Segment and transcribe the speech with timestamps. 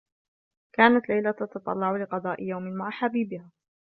[0.73, 3.51] كانت ليلى تتطلّع لقضاء يوم مع حبيبها.